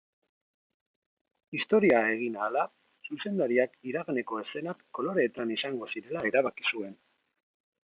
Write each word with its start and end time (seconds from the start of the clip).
Istorioa 1.59 1.99
egin 2.15 2.39
ahala, 2.41 2.65
zuzendariak 3.09 3.79
iraganeko 3.93 4.43
eszenak 4.47 4.85
koloretan 5.01 5.57
izango 5.61 5.95
zirela 5.95 6.29
erabaki 6.35 6.73
zuen. 6.75 7.03